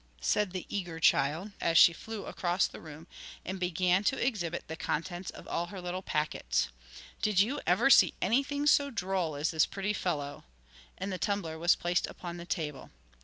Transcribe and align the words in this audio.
said 0.19 0.49
the 0.49 0.65
eager 0.67 0.99
child, 0.99 1.51
as 1.61 1.77
she 1.77 1.93
flew 1.93 2.25
across 2.25 2.65
the 2.65 2.81
room, 2.81 3.05
and 3.45 3.59
began 3.59 4.03
to 4.03 4.17
exhibit 4.17 4.67
the 4.67 4.75
contents 4.75 5.29
of 5.29 5.47
all 5.47 5.67
her 5.67 5.79
little 5.79 6.01
packets, 6.01 6.69
'did 7.21 7.39
you 7.39 7.61
ever 7.67 7.87
see 7.87 8.15
anything 8.19 8.65
so 8.65 8.89
droll 8.89 9.35
as 9.35 9.51
this 9.51 9.67
pretty 9.67 9.93
fellow?' 9.93 10.43
And 10.97 11.13
the 11.13 11.19
tumbler 11.19 11.59
was 11.59 11.75
placed 11.75 12.07
upon 12.07 12.37
the 12.37 12.45
table. 12.47 12.89